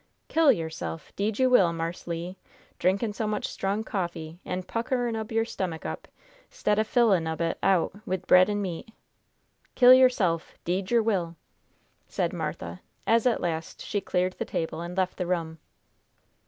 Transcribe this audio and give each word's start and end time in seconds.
"Kill 0.29 0.51
yerself! 0.51 1.15
'Deed 1.15 1.37
you 1.37 1.47
will, 1.47 1.71
Marse 1.71 2.07
Le! 2.07 2.35
Drinkin' 2.79 3.13
so 3.13 3.27
much 3.27 3.47
strong 3.47 3.83
coffee 3.83 4.39
an' 4.43 4.61
a 4.61 4.63
puckerin' 4.63 5.15
ob 5.15 5.31
yer 5.31 5.43
stummick 5.45 5.85
up, 5.85 6.07
'stead 6.49 6.79
o' 6.79 6.83
fillin' 6.83 7.27
ob 7.27 7.39
it 7.39 7.59
out 7.61 7.93
wid 8.07 8.25
bread 8.25 8.49
and 8.49 8.63
meat! 8.63 8.89
Kill 9.75 9.93
yerse'f! 9.93 10.55
'Deed 10.65 10.89
yer 10.89 11.03
will!" 11.03 11.35
said 12.07 12.33
Martha, 12.33 12.81
as 13.05 13.27
at 13.27 13.41
last 13.41 13.79
she 13.79 14.01
cleared 14.01 14.33
the 14.39 14.43
table 14.43 14.81
and 14.81 14.97
left 14.97 15.17
the 15.17 15.27
room. 15.27 15.59